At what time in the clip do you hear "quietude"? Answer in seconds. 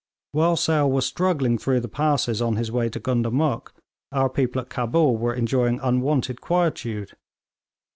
6.41-7.11